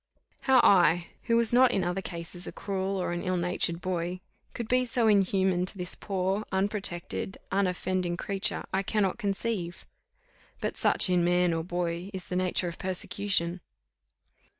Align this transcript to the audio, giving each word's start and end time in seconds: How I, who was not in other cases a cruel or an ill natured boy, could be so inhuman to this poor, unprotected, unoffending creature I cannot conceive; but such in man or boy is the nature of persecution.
How 0.41 0.59
I, 0.63 1.09
who 1.25 1.37
was 1.37 1.53
not 1.53 1.69
in 1.69 1.83
other 1.83 2.01
cases 2.01 2.47
a 2.47 2.51
cruel 2.51 2.97
or 2.97 3.11
an 3.11 3.21
ill 3.21 3.37
natured 3.37 3.81
boy, 3.81 4.19
could 4.55 4.67
be 4.67 4.83
so 4.83 5.05
inhuman 5.07 5.67
to 5.67 5.77
this 5.77 5.93
poor, 5.93 6.43
unprotected, 6.51 7.37
unoffending 7.51 8.17
creature 8.17 8.63
I 8.73 8.81
cannot 8.81 9.19
conceive; 9.19 9.85
but 10.59 10.75
such 10.75 11.07
in 11.07 11.23
man 11.23 11.53
or 11.53 11.63
boy 11.63 12.09
is 12.15 12.25
the 12.25 12.35
nature 12.35 12.67
of 12.67 12.79
persecution. 12.79 13.61